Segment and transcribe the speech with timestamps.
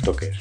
[0.00, 0.38] toques.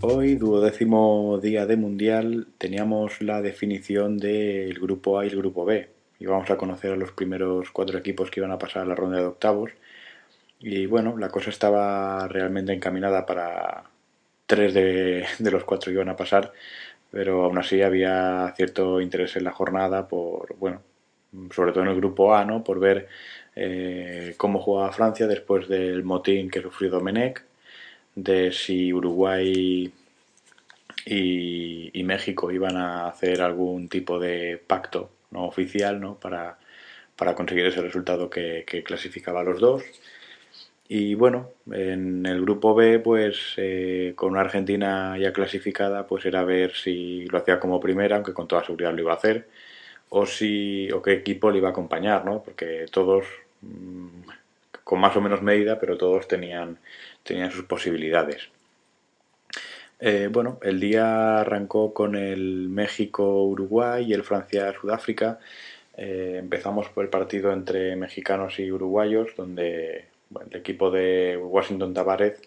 [0.00, 5.90] Hoy, duodécimo día de Mundial, teníamos la definición del grupo A y el grupo B.
[6.18, 8.94] Y vamos a conocer a los primeros cuatro equipos que iban a pasar a la
[8.94, 9.72] ronda de octavos.
[10.60, 13.90] Y bueno, la cosa estaba realmente encaminada para
[14.46, 16.52] tres de, de los cuatro que iban a pasar,
[17.10, 20.80] pero aún así había cierto interés en la jornada por, bueno,
[21.54, 22.64] sobre todo en el grupo A, ¿no?
[22.64, 23.08] por ver
[23.54, 27.42] eh, cómo jugaba Francia después del motín que sufrió Domenech,
[28.16, 29.92] de si Uruguay
[31.04, 36.14] y, México iban a hacer algún tipo de pacto no oficial ¿no?
[36.14, 36.56] Para,
[37.16, 39.82] para conseguir ese resultado que, clasificaba a los dos.
[40.88, 46.44] Y bueno, en el grupo B, pues eh, con una Argentina ya clasificada, pues era
[46.44, 49.48] ver si lo hacía como primera, aunque con toda seguridad lo iba a hacer
[50.08, 52.42] o si o qué equipo le iba a acompañar, ¿no?
[52.42, 53.26] Porque todos
[53.62, 54.06] mm,
[54.84, 56.78] con más o menos medida, pero todos tenían
[57.26, 58.48] tenían sus posibilidades.
[59.98, 65.38] Eh, bueno, el día arrancó con el México-Uruguay y el Francia-Sudáfrica.
[65.96, 70.04] Eh, empezamos por el partido entre mexicanos y uruguayos, donde
[70.50, 72.42] el equipo de Washington Tavares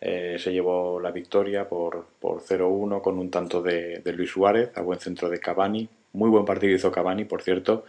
[0.00, 4.70] eh, se llevó la victoria por, por 0-1 con un tanto de, de, Luis Suárez
[4.76, 7.84] a buen centro de Cavani, muy buen partido hizo Cavani, por cierto.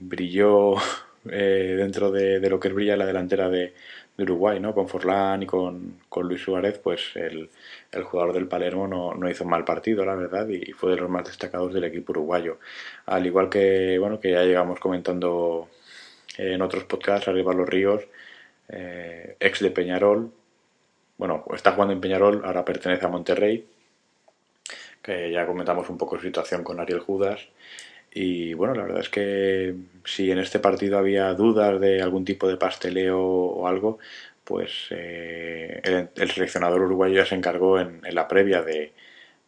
[0.00, 0.74] Brilló
[1.24, 3.74] dentro de, lo que brilla la delantera de,
[4.18, 4.74] Uruguay, ¿no?
[4.74, 7.48] Con Forlán y con, Luis Suárez, pues el,
[8.04, 11.72] jugador del Palermo no, hizo mal partido, la verdad, y fue de los más destacados
[11.72, 12.58] del equipo uruguayo.
[13.06, 15.68] Al igual que, bueno, que ya llegamos comentando
[16.36, 18.04] en otros podcasts, arriba los Ríos,
[18.68, 20.32] eh, ex de Peñarol,
[21.18, 23.66] bueno, está jugando en Peñarol, ahora pertenece a Monterrey,
[25.02, 27.48] que ya comentamos un poco su situación con Ariel Judas.
[28.12, 29.74] Y bueno, la verdad es que
[30.04, 33.98] si en este partido había dudas de algún tipo de pasteleo o algo,
[34.44, 38.92] pues eh, el, seleccionador uruguayo ya se encargó en, la previa de,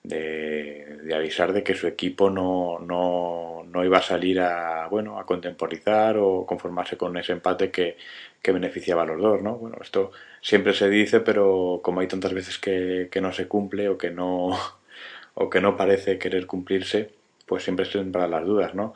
[0.02, 5.26] de, avisar de que su equipo no, no, no, iba a salir a, bueno, a
[5.26, 7.96] contemporizar o conformarse con ese empate que,
[8.42, 9.42] que, beneficiaba a los dos.
[9.42, 9.56] ¿no?
[9.56, 13.88] Bueno, esto siempre se dice, pero como hay tantas veces que, que no se cumple
[13.88, 14.50] o que no
[15.34, 17.19] o que no parece querer cumplirse,
[17.50, 18.94] pues siempre para las dudas, ¿no?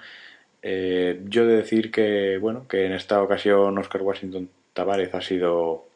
[0.62, 5.88] Eh, yo de decir que, bueno, que en esta ocasión Oscar Washington Tavares ha sido,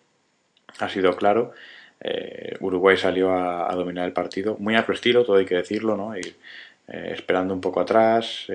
[0.81, 1.53] ha sido claro.
[2.01, 5.97] Eh, Uruguay salió a, dominar el partido, muy a su estilo, todo hay que decirlo,
[5.97, 6.17] ¿no?
[6.17, 6.35] Eh,
[6.89, 8.49] esperando un poco atrás,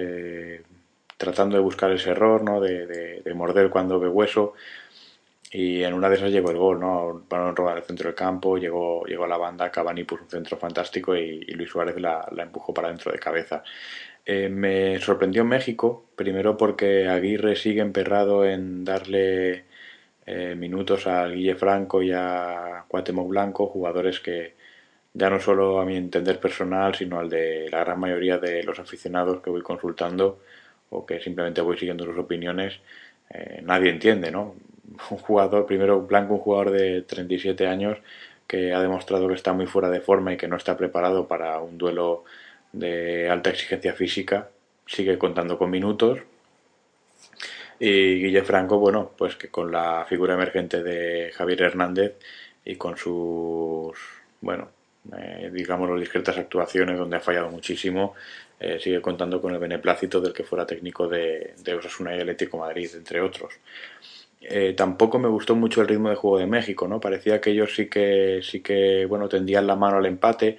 [1.16, 2.60] tratando de buscar ese error, ¿no?
[2.60, 4.54] De, morder cuando ve hueso,
[5.54, 7.26] y en una de esas llegó el gol, ¿no?
[7.30, 10.58] Balón robar el centro del campo, llegó, llegó a la banda, Cavani puso un centro
[10.58, 13.64] fantástico y, Luis Suárez la, empujó para dentro de cabeza.
[14.26, 19.66] Eh, me sorprendió México, primero porque Aguirre sigue emperrado en darle
[20.26, 24.56] eh, minutos a Guille Franco y a Cuauhtémoc Blanco, jugadores que
[25.14, 28.80] ya no solo a mi entender personal, sino al de la gran mayoría de los
[28.80, 30.40] aficionados que voy consultando
[30.90, 32.80] o que simplemente voy siguiendo sus opiniones,
[33.30, 34.56] eh, nadie entiende, ¿no?
[35.10, 37.98] Un jugador, primero Blanco, un jugador de 37 años
[38.48, 41.60] que ha demostrado que está muy fuera de forma y que no está preparado para
[41.60, 42.24] un duelo
[42.72, 44.50] de alta exigencia física,
[44.86, 46.20] sigue contando con minutos.
[47.80, 52.14] Y Guille Franco, bueno, pues que con la figura emergente de Javier Hernández
[52.64, 53.98] y con sus,
[54.42, 54.70] bueno,
[55.18, 58.14] eh, digamos, las discretas actuaciones donde ha fallado muchísimo,
[58.60, 62.58] eh, sigue contando con el beneplácito del que fuera técnico de, de Osasuna y Atlético
[62.58, 63.54] Madrid, entre otros.
[64.46, 67.00] Eh, tampoco me gustó mucho el ritmo de juego de México, ¿no?
[67.00, 70.58] Parecía que ellos sí que, sí que bueno, tendían la mano al empate,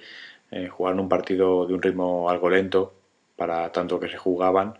[0.51, 2.93] eh, jugaron un partido de un ritmo algo lento
[3.35, 4.77] para tanto que se jugaban,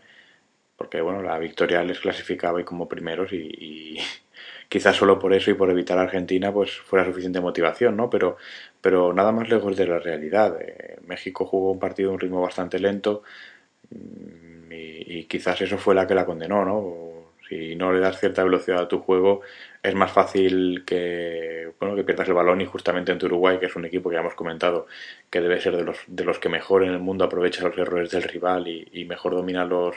[0.78, 3.98] porque, bueno, la victoria les clasificaba y como primeros y,
[4.70, 8.10] quizás solo por eso y por evitar a Argentina, pues fuera suficiente motivación, ¿no?
[8.10, 8.38] Pero,
[8.82, 10.60] pero nada más lejos de la realidad.
[10.62, 13.24] Eh, México jugó un partido de un ritmo bastante lento
[13.92, 17.15] mm, y, y quizás eso fue la que la condenó, ¿no?
[17.48, 19.42] Si no le das cierta velocidad a tu juego,
[19.84, 23.76] es más fácil que, bueno, que pierdas el balón y justamente en Uruguay, que es
[23.76, 24.88] un equipo que ya hemos comentado
[25.30, 28.10] que debe ser de los, de los que mejor en el mundo aprovecha los errores
[28.12, 29.96] del rival y, mejor domina los,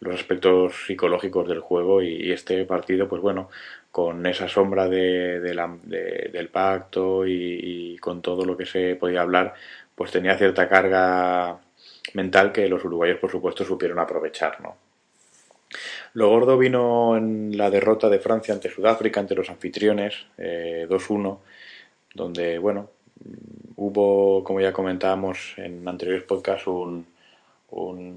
[0.00, 3.50] los aspectos psicológicos del juego y, este partido, pues bueno,
[3.92, 9.54] con esa sombra de, del pacto y, y, con todo lo que se podía hablar,
[9.94, 11.58] pues tenía cierta carga
[12.14, 14.89] mental que los uruguayos, por supuesto, supieron aprovechar, ¿no?
[16.12, 21.38] Lo gordo vino en la derrota de Francia ante Sudáfrica, ante los anfitriones, 2-1, eh,
[22.14, 22.90] donde, bueno,
[23.76, 27.06] hubo, como ya comentábamos en anteriores podcasts, un,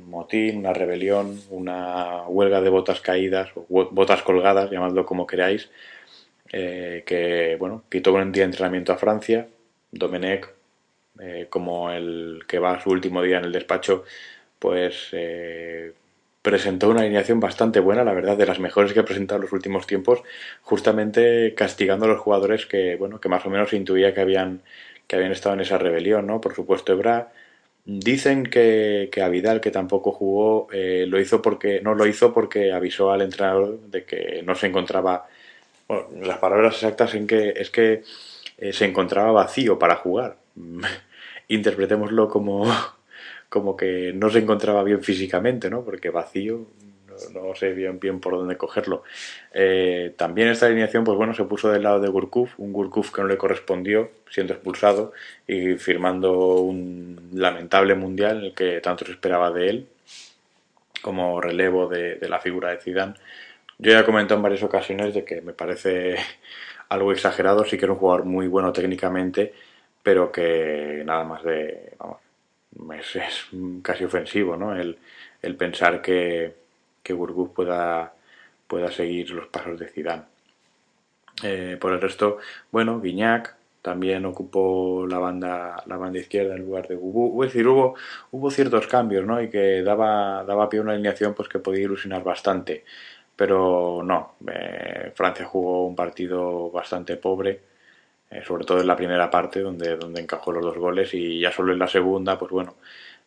[0.10, 5.70] motín, una rebelión, una huelga de botas caídas, o botas colgadas, llamadlo como queráis,
[6.52, 9.48] eh, que bueno, quitó un día de entrenamiento a Francia.
[9.92, 10.50] Domenech,
[11.20, 14.04] eh, como el que va a su último día en el despacho,
[14.58, 15.14] pues
[16.44, 19.54] presentó una alineación bastante buena, la verdad, de las mejores que ha presentado en los
[19.54, 20.22] últimos tiempos,
[20.62, 24.62] justamente castigando a los jugadores que, bueno, que más o menos intuía que habían,
[25.08, 26.40] que habían estado en esa rebelión, ¿no?
[26.42, 27.32] Por supuesto, Ebra.
[27.86, 32.72] Dicen que, que a Vidal, que tampoco jugó, lo hizo porque, no lo hizo porque
[32.72, 35.28] avisó al entrenador de que no se encontraba
[35.88, 38.04] bueno, las palabras exactas en que es que
[38.58, 40.38] eh, se encontraba vacío para jugar.
[41.48, 42.66] Interpretémoslo como,
[43.54, 45.84] como que no se encontraba bien físicamente, ¿no?
[45.84, 46.66] Porque vacío
[47.32, 49.04] no, sé bien, bien por dónde cogerlo.
[49.54, 53.22] Eh, también esta alineación, pues bueno, se puso del lado de Gurkuf, un Gurkuf que
[53.22, 55.14] no le correspondió, siendo expulsado
[55.48, 59.88] y firmando un lamentable mundial que tanto se esperaba de él
[61.04, 63.14] como relevo de, de la figura de Zidane
[63.80, 66.16] yo ya he comentado en varias ocasiones de que me parece
[66.90, 69.54] algo exagerado, sí que era un jugador muy bueno técnicamente,
[70.02, 71.94] pero que nada más de...
[72.00, 72.18] Vamos,
[72.94, 73.48] es,
[73.82, 74.76] casi ofensivo, ¿no?
[74.76, 74.98] El,
[75.58, 76.54] pensar que,
[77.02, 78.14] que pueda,
[78.68, 80.24] pueda seguir los pasos de Zidane.
[81.44, 82.38] Eh, por el resto,
[82.72, 87.44] bueno, Guiñac también ocupó la banda, la banda izquierda en lugar de Gugu.
[87.44, 87.96] Es decir, hubo,
[88.32, 89.42] hubo ciertos cambios, ¿no?
[89.42, 92.84] Y que daba, daba pie a una alineación pues, que podía ilusionar bastante
[93.36, 97.60] pero no, eh, Francia jugó un partido bastante pobre,
[98.34, 101.52] eh, sobre todo en la primera parte donde, donde encajó los dos goles y ya
[101.52, 102.76] solo en la segunda, pues bueno,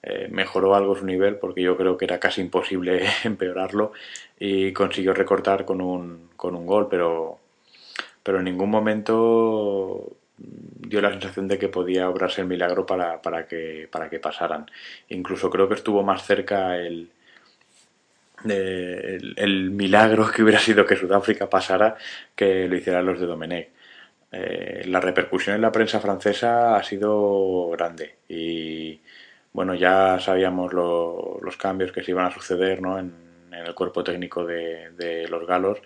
[0.03, 3.93] eh, mejoró algo su nivel porque yo creo que era casi imposible empeorarlo
[4.39, 7.39] y consiguió recortar con un, con un gol, pero,
[8.23, 13.47] pero en ningún momento dio la sensación de que podía obrarse el milagro para, para,
[13.47, 14.67] que, para que pasaran.
[15.09, 17.11] Incluso creo que estuvo más cerca el,
[18.45, 21.97] el, milagro que hubiera sido que Sudáfrica pasara
[22.35, 23.76] que lo hicieran los de Domenech.
[24.33, 29.01] Eh, la repercusión en la prensa francesa ha sido grande y
[29.53, 32.99] bueno, ya sabíamos los cambios que se iban a suceder ¿no?
[32.99, 33.15] en,
[33.53, 35.79] el cuerpo técnico de, los galos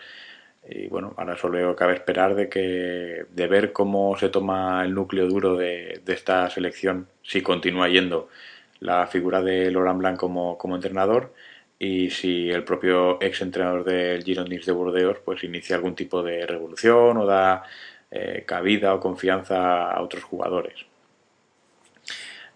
[0.68, 5.28] y bueno, ahora solo cabe esperar de que de ver cómo se toma el núcleo
[5.28, 8.28] duro de, esta selección si continúa yendo
[8.80, 11.32] la figura de Laurent Blanc como, como entrenador
[11.78, 16.46] y si el propio ex entrenador del Girondins de Burdeos pues inicia algún tipo de
[16.46, 17.62] revolución o da
[18.12, 20.84] eh, cabida o confianza a otros jugadores.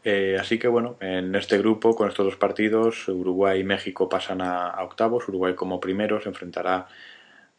[0.03, 4.43] Eh, así que bueno, en este grupo, con estos dos partidos, Uruguay y México pasan
[4.43, 5.29] a, octavos.
[5.29, 6.89] Uruguay como primero se enfrentará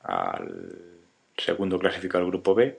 [0.03, 0.74] al
[1.38, 2.77] segundo clasificado del grupo B.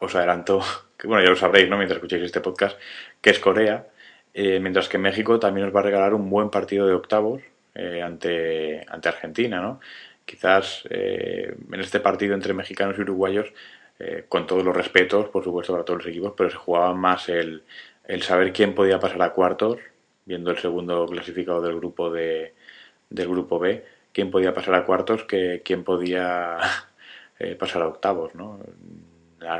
[0.00, 0.60] Os adelanto,
[0.96, 1.76] que bueno, ya lo sabréis, ¿no?
[1.76, 2.78] Mientras escuchéis este podcast,
[3.20, 3.88] que es Corea.
[4.34, 7.42] Eh, mientras que México también os va a regalar un buen partido de octavos
[7.74, 9.80] ante, ante Argentina, ¿no?
[10.24, 13.52] Quizás en este partido entre mexicanos y uruguayos,
[13.98, 17.28] eh, con todos los respetos, por supuesto, para todos los equipos, pero se jugaba más
[17.28, 17.64] el,
[18.04, 19.78] el saber quién podía pasar a cuartos,
[20.24, 22.54] viendo el segundo clasificado del grupo de,
[23.10, 26.58] del grupo B, quién podía pasar a cuartos que quién podía
[27.58, 28.60] pasar a octavos, ¿no?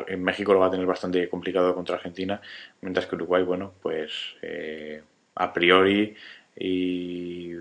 [0.08, 2.40] En México lo va a tener bastante complicado contra Argentina,
[2.80, 4.34] mientras que Uruguay, bueno, pues
[5.36, 6.16] a priori
[6.56, 7.54] y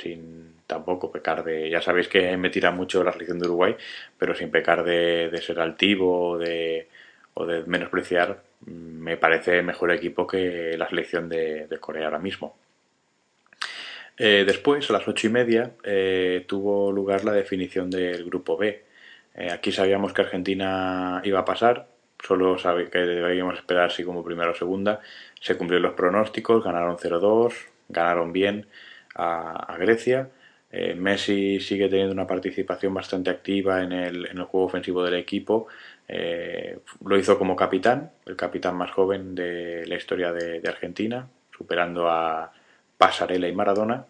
[0.00, 1.68] sin tampoco pecar de.
[1.70, 3.76] Ya sabéis que me tira mucho la selección de Uruguay,
[4.18, 6.88] pero sin pecar de, ser altivo o de,
[7.66, 12.56] menospreciar, me parece mejor equipo que la selección de, Corea ahora mismo.
[14.18, 18.84] Eh, después, a las ocho y media, eh, tuvo lugar la definición del grupo B.
[19.34, 21.88] Eh, aquí sabíamos que Argentina iba a pasar,
[22.22, 25.00] solo sabe que debíamos esperar si como primera o segunda.
[25.40, 27.52] Se cumplieron los pronósticos, ganaron 0-2,
[27.88, 28.66] ganaron bien
[29.14, 30.30] a, Grecia.
[30.70, 35.14] Eh, Messi sigue teniendo una participación bastante activa en el, en el juego ofensivo del
[35.14, 35.68] equipo.
[36.08, 42.08] Eh, lo hizo como capitán, el capitán más joven de la historia de, Argentina, superando
[42.08, 42.52] a
[42.96, 44.06] Pasarela y Maradona.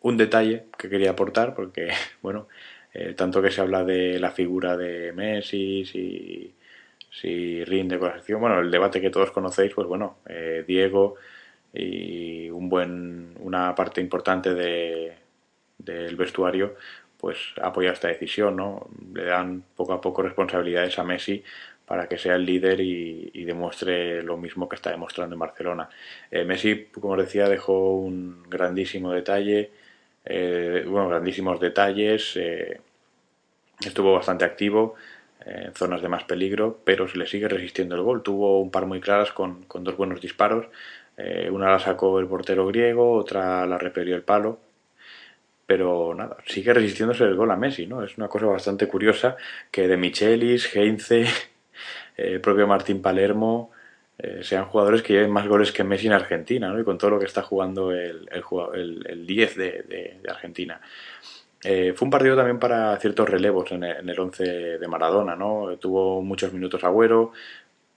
[0.00, 1.90] Un detalle que quería aportar, porque,
[2.22, 2.48] bueno,
[2.94, 6.54] eh, tanto que se habla de la figura de Messi, si,
[7.10, 10.18] si rinde con la bueno, el debate que todos conocéis, pues bueno,
[10.66, 11.16] Diego
[11.72, 15.14] y un buen, una parte importante de,
[15.78, 16.74] del vestuario
[17.18, 18.88] pues apoya esta decisión, ¿no?
[19.12, 21.42] Le dan poco a poco responsabilidades a Messi
[21.84, 25.88] para que sea el líder y, demuestre lo mismo que está demostrando en Barcelona.
[26.30, 29.70] Eh, Messi, como os decía, dejó un grandísimo detalle,
[30.24, 32.80] eh, bueno, grandísimos detalles, eh,
[33.80, 34.96] estuvo bastante activo
[35.46, 38.22] en zonas de más peligro, pero se le sigue resistiendo el gol.
[38.22, 40.66] Tuvo un par muy claras con, con dos buenos disparos,
[41.18, 44.60] eh, una la sacó el portero griego, otra la repelió el palo.
[45.66, 48.02] pero nada, sigue resistiéndose el gol a Messi, ¿no?
[48.02, 49.36] Es una cosa bastante curiosa
[49.70, 51.26] que de Michelis, Heinze,
[52.16, 53.72] eh, propio Martín Palermo,
[54.18, 56.80] eh, sean jugadores que lleven más goles que Messi en Argentina, ¿no?
[56.80, 60.80] Y con todo lo que está jugando el, el, el 10 de, Argentina.
[61.64, 65.76] Eh, fue un partido también para ciertos relevos en el, en 11 de Maradona, ¿no?
[65.78, 67.32] Tuvo muchos minutos Agüero,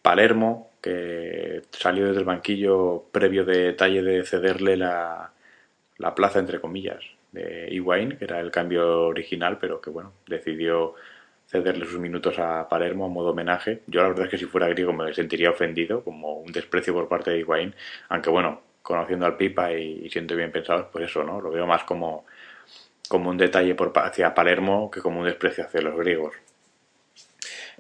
[0.02, 5.32] Palermo, que salió desde el banquillo previo de detalle de cederle la,
[5.98, 10.96] la plaza, entre comillas, de Higuaín, que era el cambio original, pero que bueno, decidió
[11.48, 13.82] cederle sus minutos a Palermo a modo homenaje.
[13.88, 17.08] Yo la verdad es que si fuera griego me sentiría ofendido, como un desprecio por
[17.08, 17.76] parte de Higuaín,
[18.10, 21.42] aunque bueno, conociendo al Pipa y, siendo bien pensado, pues eso, ¿no?
[21.42, 22.26] Lo veo más como,
[23.10, 26.36] como un detalle por, hacia Palermo que como un desprecio hacia los griegos.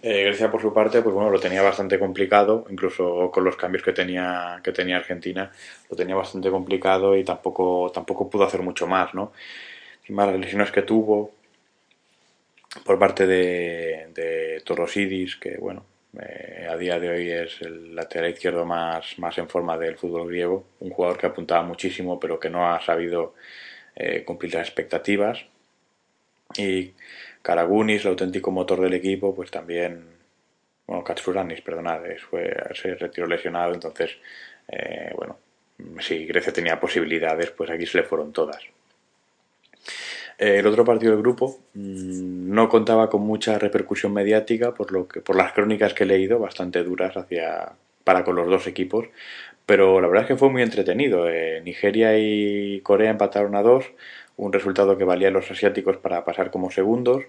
[0.03, 3.83] Eh, Grecia por su parte, pues bueno, lo tenía bastante complicado, incluso con los cambios
[3.83, 5.51] que tenía, que tenía Argentina,
[5.89, 9.31] lo tenía bastante complicado y tampoco, tampoco pudo hacer mucho más, ¿no?
[10.01, 11.31] Encima las lesiones que tuvo
[12.85, 15.85] por parte de, de Torosidis, que bueno,
[16.19, 20.27] eh, a día de hoy es el lateral izquierdo más, más en forma del fútbol
[20.27, 23.35] griego, un jugador que apuntaba muchísimo pero que no ha sabido
[23.95, 25.45] eh, cumplir las expectativas.
[26.57, 26.93] Y
[27.41, 30.05] Karagunis, el auténtico motor del equipo, pues también,
[30.87, 34.17] bueno, Katsuranis, perdonad, fue, se retiró lesionado, entonces,
[34.67, 35.37] eh, bueno,
[35.99, 38.61] si Grecia tenía posibilidades, pues aquí se le fueron todas.
[40.41, 45.07] Eh, el otro partido del grupo mm, no contaba con mucha repercusión mediática por lo
[45.07, 49.07] que por las crónicas que he leído bastante duras hacia para con los dos equipos
[49.67, 53.85] pero la verdad es que fue muy entretenido eh, Nigeria y Corea empataron a dos
[54.37, 57.23] un resultado que valía a los asiáticos para pasar como segundos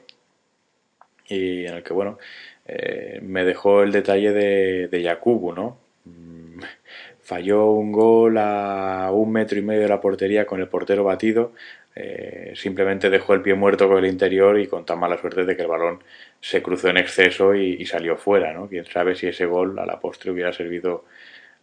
[1.29, 2.19] y en el que, bueno,
[2.67, 5.79] eh, me dejó el detalle de, de Yakubu, ¿no?
[6.05, 6.61] Mm,
[7.23, 11.53] falló un gol a un metro y medio de la portería con el portero batido,
[11.95, 15.57] eh, simplemente dejó el pie muerto con el interior y con tan mala suerte de
[15.57, 16.03] que el balón
[16.41, 18.69] se cruzó en exceso y, salió fuera, ¿no?
[18.69, 21.05] Quién sabe si ese gol a la postre hubiera servido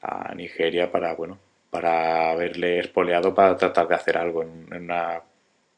[0.02, 1.40] a Nigeria para, bueno,
[1.70, 5.22] para haberle espoleado para tratar de hacer algo en una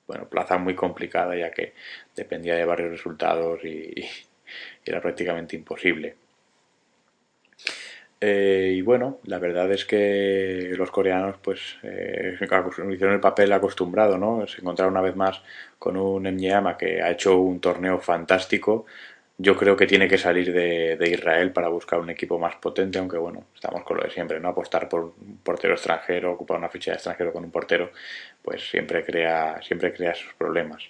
[0.08, 1.74] bueno, plaza muy complicada ya que
[2.16, 3.94] dependía de varios resultados y,
[4.86, 6.16] era prácticamente imposible.
[8.24, 14.18] Eh, y bueno, la verdad es que los coreanos pues eh, hicieron el papel acostumbrado,
[14.18, 14.46] ¿no?
[14.46, 15.42] Se encontraron una vez más
[15.80, 18.86] con un Mnyama que ha hecho un torneo fantástico,
[19.42, 23.18] yo creo que tiene que salir de, Israel para buscar un equipo más potente, aunque
[23.18, 24.50] bueno, estamos con lo de siempre, ¿no?
[24.50, 27.92] Apostar por un portero extranjero, ocupar una ficha de extranjero con un portero,
[28.44, 30.84] pues siempre crea, siempre crea esos problemas.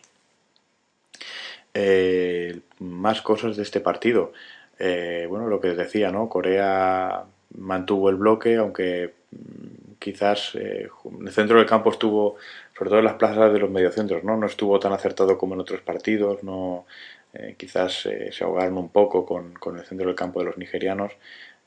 [1.73, 4.33] Eh, más cosas de este partido.
[4.77, 6.27] Eh, bueno, lo que decía, ¿no?
[6.27, 7.23] Corea
[7.57, 10.89] mantuvo el bloque, aunque mm, quizás eh,
[11.21, 12.35] el centro del campo estuvo,
[12.77, 14.35] sobre todo en las plazas de los mediocentros, ¿no?
[14.35, 16.85] No estuvo tan acertado como en otros partidos, no
[17.33, 21.13] eh, quizás eh, se ahogaron un poco con, el centro del campo de los nigerianos.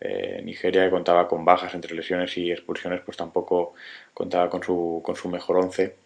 [0.01, 3.75] Eh, Nigeria, que contaba con bajas entre lesiones y expulsiones, pues tampoco
[4.13, 5.97] contaba con su, con su mejor once.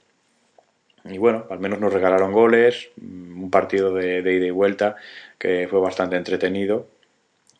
[1.04, 4.96] Y bueno, al menos nos regalaron goles, mm, un partido de, ida y vuelta
[5.38, 6.88] que fue bastante entretenido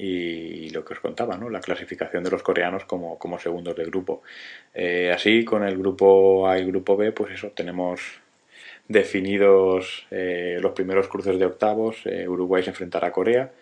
[0.01, 1.51] y lo que os contaba, ¿no?
[1.51, 4.23] la clasificación de los coreanos como, como segundos de grupo.
[5.13, 8.21] así, con el grupo A y el grupo B, pues eso, tenemos
[8.89, 11.99] definidos eh, los primeros cruces de octavos.
[12.07, 13.53] Eh, Uruguay se enfrentará a Corea.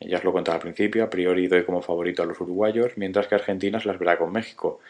[0.00, 3.26] Ya os lo contaba al principio, a priori doy como favorito a los uruguayos, mientras
[3.26, 4.80] que Argentina se las verá con México.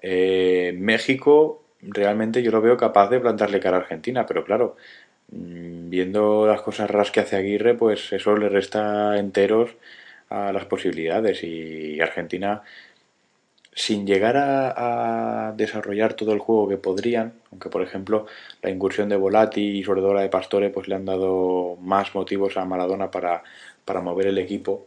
[0.00, 4.76] Eh, México realmente yo lo veo capaz de plantarle cara a Argentina, pero claro,
[5.30, 9.76] mm, viendo las cosas raras que hace Aguirre, pues eso le resta enteros
[10.30, 12.62] a las posibilidades y Argentina
[13.76, 18.26] sin llegar a, desarrollar todo el juego que podrían, aunque por ejemplo
[18.62, 22.14] la incursión de Volati y sobre todo la de Pastore pues le han dado más
[22.14, 23.42] motivos a Maradona para,
[23.84, 24.86] para mover el equipo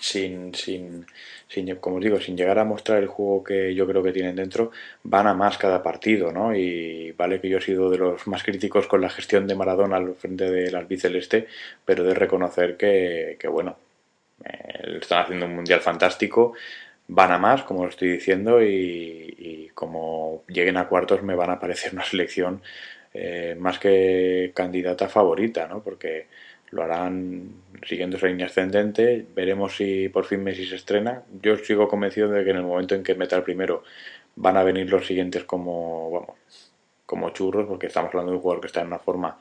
[0.00, 1.06] sin, sin,
[1.48, 4.36] sin, como os digo, sin llegar a mostrar el juego que yo creo que tienen
[4.36, 4.70] dentro,
[5.02, 6.54] van a más cada partido, ¿no?
[6.54, 9.96] Y vale que yo he sido de los más críticos con la gestión de Maradona
[9.96, 11.48] al frente del albiceleste,
[11.84, 13.76] pero de reconocer que, que bueno,
[14.44, 16.54] eh, están haciendo un mundial fantástico,
[17.08, 21.60] van a más, como lo estoy diciendo, y, como lleguen a cuartos me van a
[21.60, 22.62] parecer una selección
[23.12, 25.82] eh, más que candidata favorita, ¿no?
[25.82, 26.26] Porque
[26.70, 27.50] lo harán
[27.86, 31.22] siguiendo esa línea ascendente, veremos si por fin Messi se estrena.
[31.42, 33.82] Yo sigo convencido de que en el momento en que meta el primero
[34.36, 36.36] van a venir los siguientes como, vamos,
[37.06, 39.38] como churros, porque estamos hablando de un jugador que está en una forma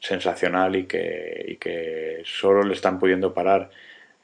[0.00, 3.70] sensacional y que, y que solo le están pudiendo parar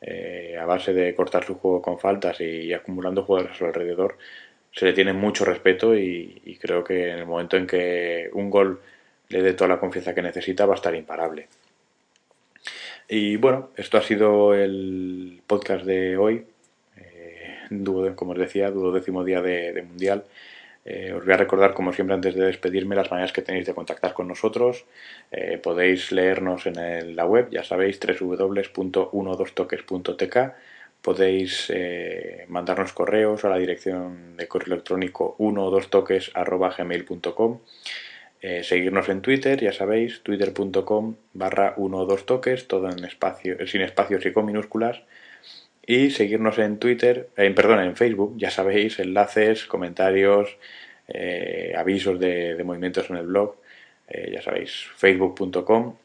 [0.06, 4.18] eh, a base de cortar su juego con faltas y, acumulando jugadores a su alrededor,
[4.70, 8.80] se le tiene mucho respeto y, creo que en el momento en que un gol
[9.30, 11.48] le dé toda la confianza que necesita, va a estar imparable.
[13.08, 16.44] Y bueno, esto ha sido el podcast de hoy.
[16.98, 20.24] Eh, como os decía, duodécimo día de, Mundial.
[20.84, 23.74] Eh, os voy a recordar, como siempre, antes de despedirme, las maneras que tenéis de
[23.74, 24.84] contactar con nosotros.
[25.30, 30.36] Eh, podéis leernos en la web, ya sabéis, www.12toques.tk.
[31.02, 31.70] Podéis
[32.48, 37.60] mandarnos correos a la dirección de correo electrónico 12toques.gmail.com
[38.46, 43.66] eh, seguirnos en Twitter, ya sabéis, twitter.com barra 1 o 2 toques, todo en espacio,
[43.66, 45.00] sin espacios y con minúsculas.
[45.86, 50.56] Y seguirnos en Twitter, en, perdón, en Facebook, ya sabéis, enlaces, comentarios,
[51.08, 53.56] eh, avisos de, movimientos en el blog,
[54.08, 55.96] eh, ya sabéis, facebook.com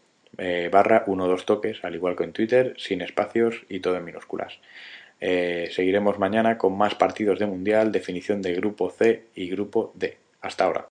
[0.71, 4.05] barra 1 o 2 toques, al igual que en Twitter, sin espacios y todo en
[4.05, 4.59] minúsculas.
[5.19, 10.17] seguiremos mañana con más partidos de Mundial, definición de grupo C y grupo D.
[10.41, 10.87] Hasta ahora.